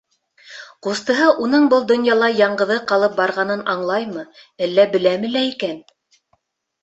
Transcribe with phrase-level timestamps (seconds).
[0.85, 4.23] Ҡустыһы уның был донъяла яңғыҙы ҡалып барғанын аңлаймы,
[4.69, 5.77] әллә беләме лә икән?